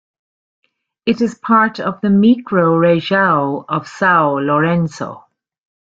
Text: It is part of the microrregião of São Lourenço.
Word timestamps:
It 1.05 1.21
is 1.21 1.35
part 1.37 1.79
of 1.79 2.01
the 2.01 2.07
microrregião 2.07 3.65
of 3.69 3.83
São 3.83 4.43
Lourenço. 4.43 5.25